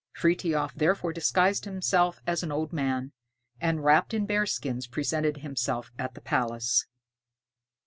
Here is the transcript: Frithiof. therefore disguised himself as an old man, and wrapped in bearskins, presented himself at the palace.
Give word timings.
Frithiof. 0.13 0.73
therefore 0.73 1.13
disguised 1.13 1.65
himself 1.65 2.21
as 2.25 2.41
an 2.41 2.51
old 2.51 2.73
man, 2.73 3.11
and 3.59 3.83
wrapped 3.83 4.15
in 4.15 4.25
bearskins, 4.25 4.87
presented 4.87 5.37
himself 5.37 5.91
at 5.99 6.15
the 6.15 6.21
palace. 6.21 6.87